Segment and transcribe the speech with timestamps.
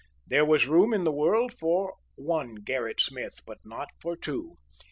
[0.25, 4.55] There was room in the world for one Gerrit Smith, but not for two.